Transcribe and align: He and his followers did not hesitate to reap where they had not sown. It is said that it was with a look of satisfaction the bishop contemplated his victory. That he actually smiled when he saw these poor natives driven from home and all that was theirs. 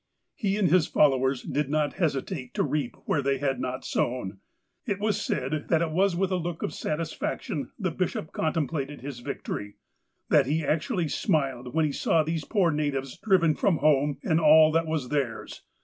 He 0.33 0.57
and 0.57 0.67
his 0.71 0.87
followers 0.87 1.43
did 1.43 1.69
not 1.69 1.93
hesitate 2.01 2.55
to 2.55 2.63
reap 2.63 2.95
where 3.05 3.21
they 3.21 3.37
had 3.37 3.59
not 3.59 3.85
sown. 3.85 4.39
It 4.83 4.97
is 4.99 5.21
said 5.21 5.67
that 5.67 5.83
it 5.83 5.91
was 5.91 6.15
with 6.15 6.31
a 6.31 6.37
look 6.37 6.63
of 6.63 6.73
satisfaction 6.73 7.69
the 7.77 7.91
bishop 7.91 8.31
contemplated 8.31 9.01
his 9.01 9.19
victory. 9.19 9.75
That 10.29 10.47
he 10.47 10.65
actually 10.65 11.07
smiled 11.09 11.75
when 11.75 11.85
he 11.85 11.91
saw 11.91 12.23
these 12.23 12.45
poor 12.45 12.71
natives 12.71 13.15
driven 13.19 13.53
from 13.53 13.77
home 13.77 14.17
and 14.23 14.39
all 14.41 14.71
that 14.71 14.87
was 14.87 15.09
theirs. 15.09 15.61